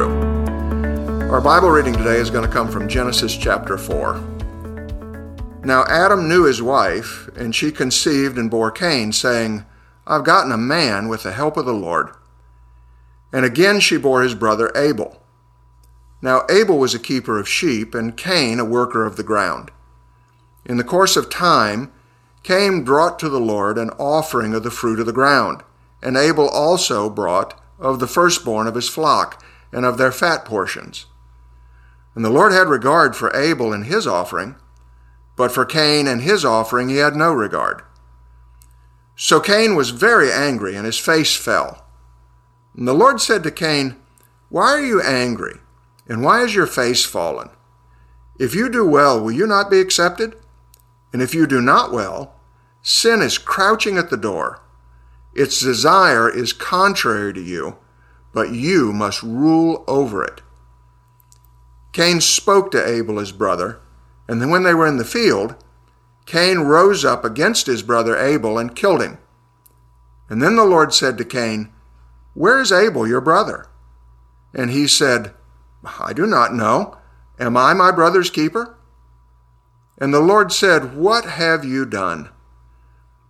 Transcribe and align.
through. 0.00 1.30
Our 1.30 1.40
Bible 1.40 1.70
reading 1.70 1.92
today 1.92 2.16
is 2.16 2.30
going 2.30 2.46
to 2.46 2.52
come 2.52 2.70
from 2.70 2.88
Genesis 2.88 3.36
chapter 3.36 3.76
4. 3.76 4.14
Now 5.64 5.84
Adam 5.88 6.26
knew 6.28 6.44
his 6.44 6.62
wife, 6.62 7.28
and 7.36 7.54
she 7.54 7.70
conceived 7.70 8.38
and 8.38 8.50
bore 8.50 8.70
Cain, 8.70 9.12
saying, 9.12 9.64
I've 10.06 10.24
gotten 10.24 10.52
a 10.52 10.58
man 10.58 11.08
with 11.08 11.22
the 11.22 11.32
help 11.32 11.56
of 11.56 11.66
the 11.66 11.74
Lord. 11.74 12.10
And 13.32 13.44
again 13.44 13.78
she 13.78 13.96
bore 13.98 14.22
his 14.22 14.34
brother 14.34 14.72
Abel. 14.74 15.22
Now 16.22 16.44
Abel 16.50 16.78
was 16.78 16.94
a 16.94 16.98
keeper 16.98 17.38
of 17.38 17.48
sheep, 17.48 17.94
and 17.94 18.16
Cain 18.16 18.58
a 18.58 18.64
worker 18.64 19.04
of 19.04 19.16
the 19.16 19.22
ground. 19.22 19.70
In 20.64 20.78
the 20.78 20.84
course 20.84 21.16
of 21.16 21.30
time, 21.30 21.92
Cain 22.42 22.84
brought 22.84 23.18
to 23.18 23.28
the 23.28 23.40
Lord 23.40 23.76
an 23.76 23.90
offering 23.90 24.54
of 24.54 24.62
the 24.62 24.70
fruit 24.70 24.98
of 24.98 25.06
the 25.06 25.12
ground, 25.12 25.62
and 26.02 26.16
Abel 26.16 26.48
also 26.48 27.10
brought 27.10 27.60
of 27.78 27.98
the 28.00 28.06
firstborn 28.06 28.66
of 28.66 28.74
his 28.74 28.88
flock 28.88 29.44
and 29.72 29.84
of 29.84 29.98
their 29.98 30.12
fat 30.12 30.44
portions. 30.44 31.06
And 32.14 32.24
the 32.24 32.30
Lord 32.30 32.52
had 32.52 32.68
regard 32.68 33.14
for 33.14 33.34
Abel 33.36 33.72
and 33.72 33.86
his 33.86 34.06
offering, 34.06 34.56
but 35.36 35.52
for 35.52 35.64
Cain 35.64 36.06
and 36.06 36.22
his 36.22 36.44
offering 36.44 36.88
he 36.88 36.96
had 36.96 37.14
no 37.14 37.32
regard. 37.32 37.82
So 39.16 39.38
Cain 39.38 39.76
was 39.76 39.90
very 39.90 40.32
angry, 40.32 40.74
and 40.74 40.86
his 40.86 40.98
face 40.98 41.36
fell. 41.36 41.84
And 42.76 42.88
the 42.88 42.94
Lord 42.94 43.20
said 43.20 43.42
to 43.42 43.50
Cain, 43.50 43.96
Why 44.48 44.70
are 44.70 44.84
you 44.84 45.02
angry, 45.02 45.60
and 46.08 46.22
why 46.22 46.42
is 46.42 46.54
your 46.54 46.66
face 46.66 47.04
fallen? 47.04 47.50
If 48.38 48.54
you 48.54 48.70
do 48.70 48.86
well, 48.86 49.20
will 49.20 49.32
you 49.32 49.46
not 49.46 49.70
be 49.70 49.80
accepted? 49.80 50.36
And 51.12 51.20
if 51.20 51.34
you 51.34 51.46
do 51.46 51.60
not 51.60 51.92
well, 51.92 52.34
sin 52.80 53.20
is 53.20 53.36
crouching 53.36 53.98
at 53.98 54.08
the 54.08 54.16
door. 54.16 54.62
Its 55.34 55.60
desire 55.60 56.28
is 56.28 56.52
contrary 56.52 57.34
to 57.34 57.40
you, 57.42 57.76
but 58.32 58.52
you 58.52 58.92
must 58.92 59.22
rule 59.22 59.84
over 59.86 60.24
it. 60.24 60.42
Cain 61.92 62.20
spoke 62.20 62.70
to 62.70 62.86
Abel 62.86 63.18
his 63.18 63.32
brother, 63.32 63.80
and 64.28 64.40
then 64.40 64.50
when 64.50 64.62
they 64.62 64.74
were 64.74 64.86
in 64.86 64.98
the 64.98 65.04
field, 65.04 65.56
Cain 66.26 66.60
rose 66.60 67.04
up 67.04 67.24
against 67.24 67.66
his 67.66 67.82
brother 67.82 68.16
Abel 68.16 68.58
and 68.58 68.76
killed 68.76 69.02
him. 69.02 69.18
And 70.28 70.40
then 70.40 70.54
the 70.54 70.64
Lord 70.64 70.94
said 70.94 71.18
to 71.18 71.24
Cain, 71.24 71.72
Where 72.34 72.60
is 72.60 72.70
Abel 72.70 73.08
your 73.08 73.20
brother? 73.20 73.66
And 74.54 74.70
he 74.70 74.86
said, 74.86 75.34
I 75.98 76.12
do 76.12 76.26
not 76.26 76.54
know. 76.54 76.96
Am 77.40 77.56
I 77.56 77.74
my 77.74 77.90
brother's 77.90 78.30
keeper? 78.30 78.76
And 79.98 80.14
the 80.14 80.20
Lord 80.20 80.52
said, 80.52 80.94
What 80.96 81.24
have 81.24 81.64
you 81.64 81.84
done? 81.84 82.28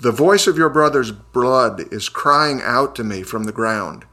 The 0.00 0.12
voice 0.12 0.46
of 0.46 0.56
your 0.56 0.68
brother's 0.68 1.12
blood 1.12 1.92
is 1.92 2.08
crying 2.08 2.60
out 2.62 2.94
to 2.96 3.04
me 3.04 3.22
from 3.22 3.44
the 3.44 3.52
ground. 3.52 4.04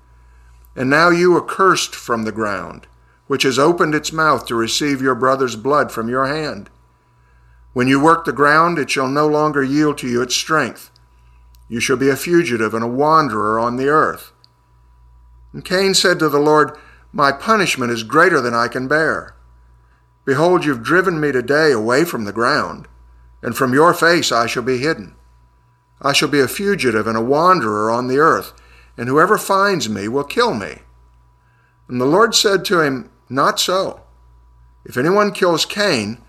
And 0.76 0.90
now 0.90 1.10
you 1.10 1.36
are 1.38 1.42
cursed 1.42 1.96
from 1.96 2.24
the 2.24 2.32
ground, 2.32 2.88
which 3.28 3.44
has 3.44 3.58
opened 3.58 3.96
its 3.96 4.12
mouth 4.12 4.46
to 4.48 4.56
receive 4.56 5.02
your 5.02 5.16
brother's 5.16 5.56
blood 5.56 5.92
from 5.92 6.10
your 6.10 6.28
hand. 6.28 6.70
When 7.74 7.88
you 7.88 8.00
work 8.00 8.26
the 8.26 8.34
ground, 8.34 8.78
it 8.78 8.90
shall 8.90 9.08
no 9.08 9.28
longer 9.28 9.64
yield 9.64 9.98
to 10.00 10.08
you 10.08 10.22
its 10.22 10.36
strength. 10.36 10.92
You 11.68 11.80
shall 11.80 11.98
be 11.98 12.10
a 12.10 12.16
fugitive 12.16 12.74
and 12.74 12.84
a 12.84 12.88
wanderer 12.88 13.60
on 13.60 13.78
the 13.78 13.88
earth. 13.88 14.32
And 15.52 15.64
Cain 15.64 15.94
said 15.94 16.20
to 16.20 16.30
the 16.30 16.40
Lord, 16.40 16.78
My 17.12 17.32
punishment 17.32 17.92
is 17.92 18.04
greater 18.04 18.42
than 18.42 18.54
I 18.54 18.68
can 18.68 18.88
bear. 18.88 19.36
Behold, 20.26 20.66
you've 20.66 20.84
driven 20.84 21.20
me 21.20 21.32
today 21.32 21.72
away 21.72 22.04
from 22.04 22.26
the 22.26 22.34
ground, 22.34 22.88
and 23.42 23.56
from 23.56 23.74
your 23.74 23.94
face 23.94 24.32
I 24.32 24.48
shall 24.48 24.64
be 24.64 24.80
hidden. 24.80 25.16
I 26.02 26.14
shall 26.14 26.30
be 26.30 26.40
a 26.40 26.48
fugitive 26.48 27.08
and 27.08 27.18
a 27.18 27.22
wanderer 27.22 27.90
on 27.90 28.08
the 28.08 28.18
earth, 28.18 28.54
and 28.98 29.10
whoever 29.10 29.38
finds 29.38 29.90
me 29.90 30.08
will 30.08 30.24
kill 30.24 30.54
me. 30.54 30.80
And 31.88 32.00
the 32.00 32.06
Lord 32.06 32.34
said 32.34 32.66
to 32.66 32.82
him, 32.82 33.10
Not 33.30 33.60
so. 33.60 34.02
If 34.86 34.98
anyone 34.98 35.32
kills 35.32 35.66
Cain, 35.66 36.20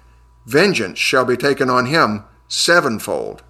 vengeance 0.45 0.99
shall 0.99 1.25
be 1.25 1.37
taken 1.37 1.71
on 1.71 1.87
him 1.87 2.25
sevenfold. 2.49 3.43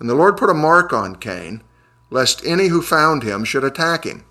And 0.00 0.08
the 0.08 0.14
Lord 0.14 0.36
put 0.36 0.50
a 0.50 0.54
mark 0.54 0.92
on 0.92 1.16
Cain, 1.16 1.62
lest 2.10 2.44
any 2.44 2.68
who 2.68 2.82
found 2.82 3.22
him 3.22 3.44
should 3.44 3.64
attack 3.64 4.04
him. 4.04 4.24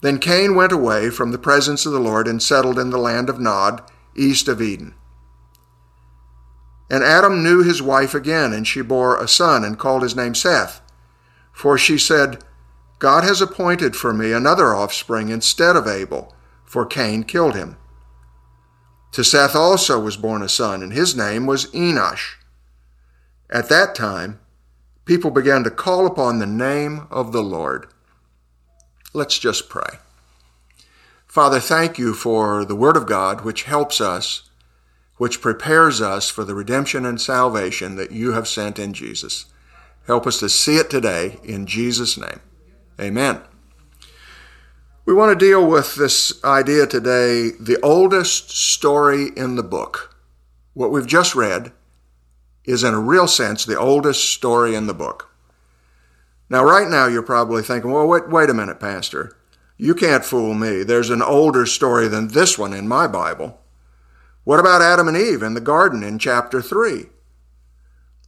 Then 0.00 0.18
Cain 0.18 0.54
went 0.54 0.72
away 0.72 1.10
from 1.10 1.32
the 1.32 1.38
presence 1.38 1.86
of 1.86 1.92
the 1.92 2.00
Lord 2.00 2.28
and 2.28 2.42
settled 2.42 2.78
in 2.78 2.90
the 2.90 2.98
land 2.98 3.30
of 3.30 3.40
Nod, 3.40 3.82
east 4.14 4.48
of 4.48 4.60
Eden. 4.60 4.94
And 6.90 7.02
Adam 7.02 7.42
knew 7.42 7.62
his 7.62 7.80
wife 7.80 8.14
again, 8.14 8.52
and 8.52 8.66
she 8.66 8.82
bore 8.82 9.16
a 9.18 9.26
son 9.26 9.64
and 9.64 9.78
called 9.78 10.02
his 10.02 10.14
name 10.14 10.34
Seth. 10.34 10.80
For 11.54 11.78
she 11.78 11.96
said, 11.96 12.44
God 12.98 13.24
has 13.24 13.40
appointed 13.40 13.96
for 13.96 14.12
me 14.12 14.32
another 14.32 14.74
offspring 14.74 15.28
instead 15.30 15.76
of 15.76 15.86
Abel, 15.86 16.34
for 16.64 16.84
Cain 16.84 17.22
killed 17.22 17.54
him. 17.54 17.76
To 19.12 19.22
Seth 19.22 19.54
also 19.54 20.00
was 20.00 20.16
born 20.16 20.42
a 20.42 20.48
son, 20.48 20.82
and 20.82 20.92
his 20.92 21.16
name 21.16 21.46
was 21.46 21.66
Enosh. 21.66 22.34
At 23.48 23.68
that 23.68 23.94
time, 23.94 24.40
people 25.04 25.30
began 25.30 25.62
to 25.64 25.70
call 25.70 26.06
upon 26.06 26.38
the 26.38 26.46
name 26.46 27.06
of 27.10 27.32
the 27.32 27.42
Lord. 27.42 27.86
Let's 29.12 29.38
just 29.38 29.68
pray. 29.68 29.98
Father, 31.28 31.60
thank 31.60 31.98
you 31.98 32.14
for 32.14 32.64
the 32.64 32.76
Word 32.76 32.96
of 32.96 33.06
God, 33.06 33.42
which 33.42 33.64
helps 33.64 34.00
us, 34.00 34.50
which 35.16 35.40
prepares 35.40 36.00
us 36.00 36.28
for 36.28 36.42
the 36.42 36.54
redemption 36.54 37.06
and 37.06 37.20
salvation 37.20 37.94
that 37.94 38.10
you 38.10 38.32
have 38.32 38.48
sent 38.48 38.78
in 38.78 38.92
Jesus. 38.92 39.46
Help 40.06 40.26
us 40.26 40.38
to 40.40 40.48
see 40.48 40.76
it 40.76 40.90
today 40.90 41.38
in 41.42 41.66
Jesus' 41.66 42.18
name. 42.18 42.40
Amen. 43.00 43.40
We 45.06 45.14
want 45.14 45.38
to 45.38 45.46
deal 45.46 45.66
with 45.66 45.96
this 45.96 46.42
idea 46.44 46.86
today 46.86 47.50
the 47.60 47.78
oldest 47.82 48.50
story 48.50 49.28
in 49.36 49.56
the 49.56 49.62
book. 49.62 50.16
What 50.72 50.90
we've 50.90 51.06
just 51.06 51.34
read 51.34 51.72
is, 52.64 52.82
in 52.82 52.94
a 52.94 53.00
real 53.00 53.28
sense, 53.28 53.64
the 53.64 53.78
oldest 53.78 54.32
story 54.32 54.74
in 54.74 54.86
the 54.86 54.94
book. 54.94 55.30
Now, 56.48 56.64
right 56.64 56.88
now, 56.88 57.06
you're 57.06 57.22
probably 57.22 57.62
thinking, 57.62 57.90
well, 57.90 58.06
wait, 58.06 58.28
wait 58.28 58.50
a 58.50 58.54
minute, 58.54 58.80
Pastor. 58.80 59.36
You 59.76 59.94
can't 59.94 60.24
fool 60.24 60.54
me. 60.54 60.82
There's 60.82 61.10
an 61.10 61.22
older 61.22 61.66
story 61.66 62.08
than 62.08 62.28
this 62.28 62.58
one 62.58 62.72
in 62.72 62.88
my 62.88 63.06
Bible. 63.06 63.60
What 64.44 64.60
about 64.60 64.82
Adam 64.82 65.08
and 65.08 65.16
Eve 65.16 65.42
in 65.42 65.54
the 65.54 65.60
garden 65.60 66.02
in 66.02 66.18
chapter 66.18 66.62
3? 66.62 67.06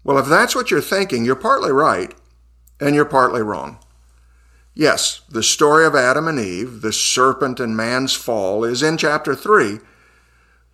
Well, 0.06 0.18
if 0.18 0.26
that's 0.26 0.54
what 0.54 0.70
you're 0.70 0.80
thinking, 0.80 1.24
you're 1.24 1.34
partly 1.34 1.72
right 1.72 2.14
and 2.78 2.94
you're 2.94 3.04
partly 3.04 3.42
wrong. 3.42 3.80
Yes, 4.72 5.22
the 5.28 5.42
story 5.42 5.84
of 5.84 5.96
Adam 5.96 6.28
and 6.28 6.38
Eve, 6.38 6.80
the 6.80 6.92
serpent 6.92 7.58
and 7.58 7.76
man's 7.76 8.14
fall, 8.14 8.62
is 8.62 8.84
in 8.84 8.98
chapter 8.98 9.34
3, 9.34 9.80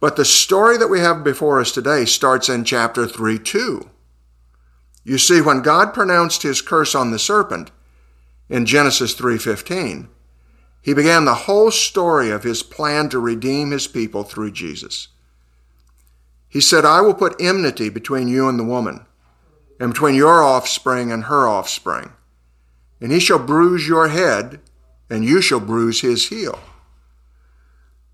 but 0.00 0.16
the 0.16 0.26
story 0.26 0.76
that 0.76 0.88
we 0.88 1.00
have 1.00 1.24
before 1.24 1.62
us 1.62 1.72
today 1.72 2.04
starts 2.04 2.50
in 2.50 2.62
chapter 2.64 3.06
3 3.06 3.38
too. 3.38 3.88
You 5.02 5.16
see, 5.16 5.40
when 5.40 5.62
God 5.62 5.94
pronounced 5.94 6.42
his 6.42 6.60
curse 6.60 6.94
on 6.94 7.10
the 7.10 7.18
serpent 7.18 7.70
in 8.50 8.66
Genesis 8.66 9.14
3:15, 9.14 10.08
he 10.82 10.92
began 10.92 11.24
the 11.24 11.46
whole 11.46 11.70
story 11.70 12.30
of 12.30 12.42
his 12.42 12.62
plan 12.62 13.08
to 13.08 13.18
redeem 13.18 13.70
his 13.70 13.86
people 13.86 14.24
through 14.24 14.50
Jesus. 14.50 15.08
He 16.50 16.60
said, 16.60 16.84
I 16.84 17.00
will 17.00 17.14
put 17.14 17.40
enmity 17.40 17.88
between 17.88 18.28
you 18.28 18.46
and 18.46 18.58
the 18.58 18.64
woman, 18.64 19.06
and 19.82 19.92
between 19.92 20.14
your 20.14 20.44
offspring 20.44 21.10
and 21.10 21.24
her 21.24 21.48
offspring. 21.48 22.12
And 23.00 23.10
he 23.10 23.18
shall 23.18 23.40
bruise 23.40 23.88
your 23.88 24.06
head, 24.06 24.60
and 25.10 25.24
you 25.24 25.42
shall 25.42 25.58
bruise 25.58 26.02
his 26.02 26.28
heel. 26.28 26.60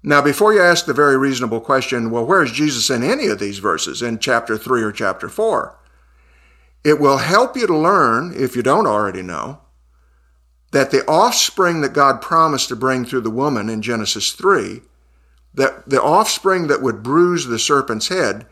Now, 0.03 0.23
before 0.23 0.55
you 0.55 0.63
ask 0.63 0.87
the 0.87 0.95
very 0.95 1.19
reasonable 1.19 1.61
question, 1.61 2.11
well, 2.11 2.25
where 2.25 2.43
is 2.43 2.53
Jesus 2.53 2.89
in 2.89 3.03
any 3.03 3.27
of 3.27 3.39
these 3.39 3.59
verses, 3.59 4.01
in 4.01 4.19
chapter 4.19 4.57
3 4.57 4.83
or 4.83 4.93
chapter 4.93 5.29
4? 5.29 5.79
It 6.85 6.99
will 6.99 7.19
help 7.19 7.55
you 7.55 7.67
to 7.67 7.77
learn, 7.77 8.33
if 8.35 8.57
you 8.57 8.63
don't 8.63 8.87
already 8.87 9.21
know, 9.21 9.61
that 10.73 10.91
the 10.91 11.05
offspring 11.05 11.83
that 11.83 11.93
God 11.93 12.23
promised 12.23 12.71
to 12.71 12.77
bring 12.77 13.05
through 13.05 13.21
the 13.21 13.31
woman 13.31 13.69
in 13.69 13.83
Genesis 13.83 14.33
3, 14.33 14.81
that 15.53 15.87
the 15.87 16.03
offspring 16.03 16.69
that 16.69 16.81
would 16.81 17.03
bruise 17.03 17.45
the 17.45 17.59
serpent's 17.59 18.09
head, 18.09 18.47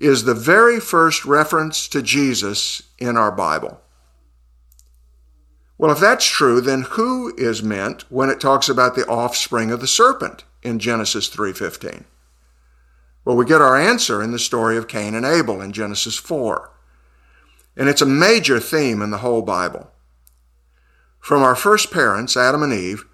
is 0.00 0.24
the 0.24 0.34
very 0.34 0.80
first 0.80 1.24
reference 1.24 1.88
to 1.88 2.02
Jesus 2.02 2.82
in 2.98 3.16
our 3.16 3.32
Bible. 3.32 3.80
Well, 5.76 5.92
if 5.92 6.00
that's 6.00 6.26
true, 6.26 6.60
then 6.60 6.82
who 6.82 7.34
is 7.36 7.62
meant 7.62 8.10
when 8.10 8.30
it 8.30 8.40
talks 8.40 8.68
about 8.68 8.94
the 8.94 9.06
offspring 9.06 9.70
of 9.70 9.80
the 9.80 9.86
serpent 9.86 10.44
in 10.62 10.78
Genesis 10.78 11.28
3:15? 11.28 12.04
Well, 13.24 13.36
we 13.36 13.44
get 13.44 13.60
our 13.60 13.76
answer 13.76 14.22
in 14.22 14.32
the 14.32 14.38
story 14.38 14.76
of 14.76 14.88
Cain 14.88 15.14
and 15.14 15.24
Abel 15.24 15.60
in 15.60 15.72
Genesis 15.72 16.16
4. 16.16 16.70
And 17.76 17.88
it's 17.88 18.02
a 18.02 18.06
major 18.06 18.58
theme 18.58 19.02
in 19.02 19.10
the 19.10 19.18
whole 19.18 19.42
Bible. 19.42 19.92
From 21.20 21.42
our 21.42 21.54
first 21.54 21.92
parents, 21.92 22.36
Adam 22.36 22.62
and 22.62 22.72
Eve, 22.72 23.04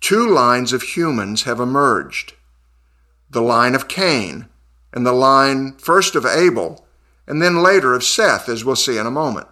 two 0.00 0.26
lines 0.26 0.72
of 0.72 0.82
humans 0.82 1.42
have 1.42 1.60
emerged 1.60 2.34
the 3.28 3.42
line 3.42 3.74
of 3.74 3.88
Cain, 3.88 4.48
and 4.96 5.04
the 5.04 5.12
line 5.12 5.74
first 5.74 6.16
of 6.16 6.24
Abel, 6.24 6.86
and 7.26 7.42
then 7.42 7.62
later 7.62 7.94
of 7.94 8.02
Seth, 8.02 8.48
as 8.48 8.64
we'll 8.64 8.76
see 8.76 8.96
in 8.96 9.06
a 9.06 9.10
moment. 9.10 9.46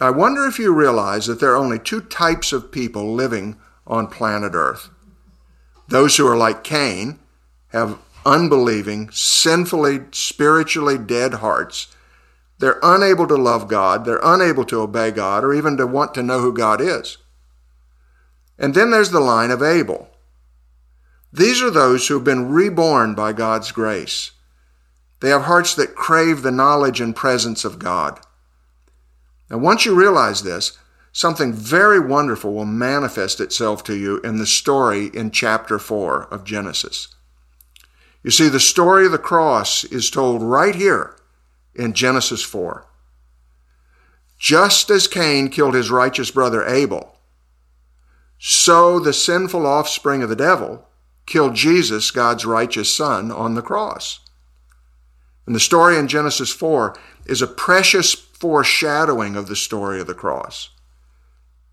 I 0.00 0.10
wonder 0.10 0.46
if 0.46 0.58
you 0.58 0.74
realize 0.74 1.26
that 1.26 1.38
there 1.38 1.52
are 1.52 1.56
only 1.56 1.78
two 1.78 2.00
types 2.00 2.52
of 2.52 2.72
people 2.72 3.14
living 3.14 3.56
on 3.86 4.08
planet 4.08 4.52
Earth. 4.52 4.90
Those 5.86 6.16
who 6.16 6.26
are 6.26 6.36
like 6.36 6.64
Cain 6.64 7.20
have 7.68 8.00
unbelieving, 8.26 9.10
sinfully, 9.12 10.00
spiritually 10.10 10.98
dead 10.98 11.34
hearts. 11.34 11.86
They're 12.58 12.80
unable 12.82 13.28
to 13.28 13.36
love 13.36 13.68
God, 13.68 14.04
they're 14.04 14.20
unable 14.24 14.64
to 14.64 14.80
obey 14.80 15.12
God, 15.12 15.44
or 15.44 15.54
even 15.54 15.76
to 15.76 15.86
want 15.86 16.14
to 16.14 16.24
know 16.24 16.40
who 16.40 16.52
God 16.52 16.80
is. 16.80 17.18
And 18.58 18.74
then 18.74 18.90
there's 18.90 19.12
the 19.12 19.20
line 19.20 19.52
of 19.52 19.62
Abel. 19.62 20.07
These 21.32 21.62
are 21.62 21.70
those 21.70 22.08
who 22.08 22.14
have 22.14 22.24
been 22.24 22.50
reborn 22.50 23.14
by 23.14 23.32
God's 23.32 23.72
grace. 23.72 24.32
They 25.20 25.30
have 25.30 25.42
hearts 25.42 25.74
that 25.74 25.94
crave 25.94 26.42
the 26.42 26.50
knowledge 26.50 27.00
and 27.00 27.14
presence 27.14 27.64
of 27.64 27.78
God. 27.78 28.20
Now, 29.50 29.58
once 29.58 29.84
you 29.84 29.94
realize 29.94 30.42
this, 30.42 30.78
something 31.12 31.52
very 31.52 31.98
wonderful 31.98 32.54
will 32.54 32.64
manifest 32.64 33.40
itself 33.40 33.82
to 33.84 33.96
you 33.96 34.18
in 34.20 34.38
the 34.38 34.46
story 34.46 35.06
in 35.06 35.30
chapter 35.30 35.78
4 35.78 36.24
of 36.32 36.44
Genesis. 36.44 37.08
You 38.22 38.30
see, 38.30 38.48
the 38.48 38.60
story 38.60 39.06
of 39.06 39.12
the 39.12 39.18
cross 39.18 39.84
is 39.84 40.10
told 40.10 40.42
right 40.42 40.74
here 40.74 41.16
in 41.74 41.92
Genesis 41.94 42.42
4. 42.42 42.86
Just 44.38 44.90
as 44.90 45.08
Cain 45.08 45.48
killed 45.48 45.74
his 45.74 45.90
righteous 45.90 46.30
brother 46.30 46.64
Abel, 46.64 47.16
so 48.38 49.00
the 49.00 49.12
sinful 49.12 49.66
offspring 49.66 50.22
of 50.22 50.28
the 50.28 50.36
devil 50.36 50.87
killed 51.28 51.54
Jesus, 51.54 52.10
God's 52.10 52.44
righteous 52.44 52.92
son, 52.92 53.30
on 53.30 53.54
the 53.54 53.62
cross. 53.62 54.20
And 55.46 55.54
the 55.54 55.60
story 55.60 55.96
in 55.96 56.08
Genesis 56.08 56.50
4 56.50 56.96
is 57.26 57.40
a 57.40 57.46
precious 57.46 58.12
foreshadowing 58.14 59.36
of 59.36 59.46
the 59.46 59.56
story 59.56 60.00
of 60.00 60.06
the 60.06 60.14
cross. 60.14 60.70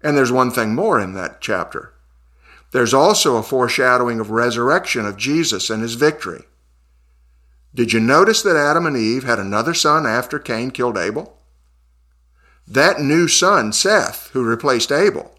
And 0.02 0.16
there's 0.16 0.31
one 0.31 0.52
thing 0.52 0.75
more 0.75 1.00
in 1.00 1.13
that 1.13 1.42
chapter. 1.42 1.94
There's 2.72 2.94
also 2.94 3.38
a 3.38 3.44
foreshadowing 3.44 4.19
of 4.19 4.30
resurrection 4.30 5.06
of 5.06 5.18
Jesus 5.18 5.69
and 5.69 5.81
his 5.81 5.96
victory. 5.96 6.44
Did 7.74 7.94
you 7.94 8.00
notice 8.00 8.42
that 8.44 8.56
Adam 8.56 8.86
and 8.86 8.98
Eve 8.98 9.24
had 9.24 9.40
another 9.40 9.74
son 9.74 10.06
after 10.06 10.40
Cain 10.40 10.72
killed 10.72 10.98
Abel? 10.98 11.38
That 12.68 13.00
new 13.00 13.28
son, 13.28 13.74
Seth, 13.74 14.30
who 14.34 14.44
replaced 14.44 14.92
Abel, 14.92 15.36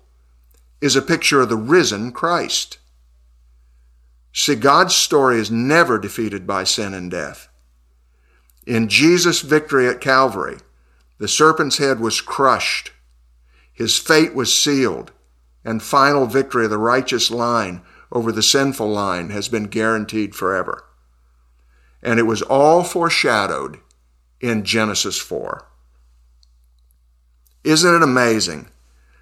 is 0.80 0.96
a 0.96 1.02
picture 1.02 1.40
of 1.40 1.48
the 1.48 1.56
risen 1.56 2.12
Christ. 2.12 2.78
See, 4.38 4.54
God's 4.54 4.94
story 4.94 5.38
is 5.38 5.50
never 5.50 5.98
defeated 5.98 6.46
by 6.46 6.64
sin 6.64 6.92
and 6.92 7.10
death. 7.10 7.48
In 8.66 8.86
Jesus' 8.86 9.40
victory 9.40 9.88
at 9.88 10.02
Calvary, 10.02 10.58
the 11.16 11.26
serpent's 11.26 11.78
head 11.78 12.00
was 12.00 12.20
crushed, 12.20 12.92
his 13.72 13.96
fate 13.96 14.34
was 14.34 14.54
sealed, 14.54 15.10
and 15.64 15.82
final 15.82 16.26
victory 16.26 16.64
of 16.64 16.70
the 16.70 16.76
righteous 16.76 17.30
line 17.30 17.80
over 18.12 18.30
the 18.30 18.42
sinful 18.42 18.90
line 18.90 19.30
has 19.30 19.48
been 19.48 19.68
guaranteed 19.68 20.34
forever. 20.34 20.84
And 22.02 22.20
it 22.20 22.24
was 22.24 22.42
all 22.42 22.84
foreshadowed 22.84 23.80
in 24.38 24.64
Genesis 24.64 25.18
4. 25.18 25.66
Isn't 27.64 27.94
it 27.94 28.02
amazing 28.02 28.68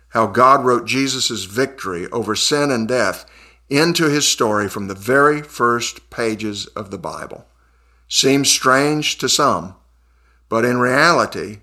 how 0.09 0.27
God 0.27 0.65
wrote 0.65 0.89
Jesus' 0.89 1.45
victory 1.45 2.09
over 2.11 2.35
sin 2.35 2.73
and 2.73 2.89
death 2.89 3.27
into 3.69 4.09
his 4.09 4.29
story 4.29 4.69
from 4.69 4.89
the 4.89 4.95
very 4.95 5.43
first 5.43 6.11
pages 6.11 6.67
of 6.69 6.91
the 6.91 6.99
Bible? 6.99 7.47
Seems 8.09 8.51
strange 8.51 9.19
to 9.19 9.29
some, 9.29 9.75
but 10.49 10.65
in 10.65 10.79
reality, 10.79 11.61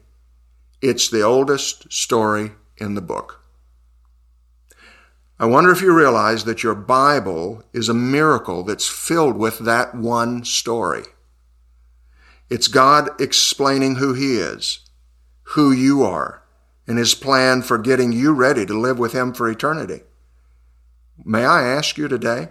it's 0.81 1.09
the 1.09 1.21
oldest 1.21 1.91
story 1.93 2.51
in 2.77 2.95
the 2.95 3.01
book. 3.01 3.41
I 5.39 5.45
wonder 5.45 5.71
if 5.71 5.81
you 5.81 5.91
realize 5.91 6.43
that 6.43 6.61
your 6.61 6.75
Bible 6.75 7.63
is 7.73 7.89
a 7.89 7.95
miracle 7.95 8.63
that's 8.63 8.87
filled 8.87 9.37
with 9.37 9.59
that 9.59 9.95
one 9.95 10.43
story. 10.43 11.03
It's 12.49 12.67
God 12.67 13.19
explaining 13.19 13.95
who 13.95 14.13
He 14.13 14.37
is, 14.37 14.81
who 15.55 15.71
you 15.71 16.03
are, 16.03 16.43
and 16.85 16.97
His 16.97 17.15
plan 17.15 17.61
for 17.61 17.77
getting 17.77 18.11
you 18.11 18.33
ready 18.33 18.65
to 18.65 18.79
live 18.79 18.99
with 18.99 19.13
Him 19.13 19.33
for 19.33 19.49
eternity. 19.49 20.01
May 21.23 21.45
I 21.45 21.63
ask 21.63 21.97
you 21.97 22.07
today, 22.07 22.49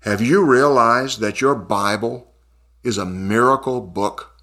have 0.00 0.20
you 0.20 0.44
realized 0.44 1.20
that 1.20 1.40
your 1.40 1.54
Bible 1.54 2.32
is 2.82 2.98
a 2.98 3.06
miracle 3.06 3.80
book? 3.80 4.40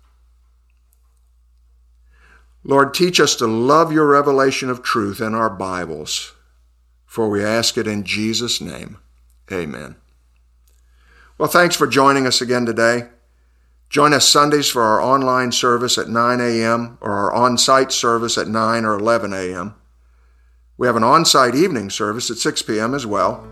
Lord, 2.64 2.94
teach 2.94 3.20
us 3.20 3.36
to 3.38 3.48
love 3.48 3.92
your 3.92 4.08
revelation 4.08 4.70
of 4.70 4.84
truth 4.84 5.22
in 5.22 5.34
our 5.34 5.50
Bibles 5.50 6.34
for 7.10 7.28
we 7.28 7.44
ask 7.44 7.76
it 7.76 7.88
in 7.88 8.04
Jesus' 8.04 8.62
name. 8.62 9.00
Amen. 9.52 9.96
Well, 11.40 11.50
thanks 11.50 11.76
for 11.76 11.88
joining 11.88 12.28
us 12.28 12.40
again 12.40 12.68
today. 12.68 13.10
Join 13.90 14.14
us 14.14 14.30
Sundays 14.30 14.70
for 14.70 14.84
our 14.84 15.02
online 15.02 15.52
service 15.52 15.98
at 15.98 16.08
9 16.08 16.40
a.m. 16.40 17.00
or 17.02 17.14
our 17.14 17.34
on 17.34 17.58
site 17.58 17.92
service 17.92 18.38
at 18.38 18.48
9 18.48 18.86
or 18.86 18.94
11 18.94 19.34
a.m. 19.34 19.74
We 20.80 20.88
have 20.88 20.96
an 20.96 21.04
on 21.04 21.26
site 21.26 21.56
evening 21.56 21.90
service 21.90 22.32
at 22.32 22.38
6 22.38 22.62
p.m. 22.62 22.96
as 22.96 23.06
well. 23.06 23.46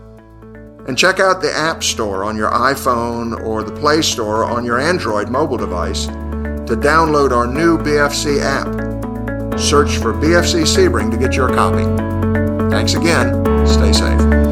And 0.88 0.96
check 0.96 1.20
out 1.20 1.42
the 1.42 1.52
App 1.54 1.84
Store 1.84 2.24
on 2.24 2.36
your 2.36 2.50
iPhone 2.50 3.38
or 3.44 3.62
the 3.62 3.78
Play 3.78 4.00
Store 4.00 4.46
on 4.46 4.64
your 4.64 4.80
Android 4.80 5.28
mobile 5.28 5.58
device 5.58 6.06
to 6.06 6.74
download 6.74 7.30
our 7.30 7.46
new 7.46 7.76
BFC 7.76 8.40
app. 8.40 9.60
Search 9.60 9.98
for 9.98 10.14
BFC 10.14 10.62
Sebring 10.62 11.10
to 11.10 11.18
get 11.18 11.36
your 11.36 11.48
copy. 11.50 11.84
Thanks 12.70 12.94
again. 12.94 13.44
Stay 13.66 13.92
safe. 13.92 14.47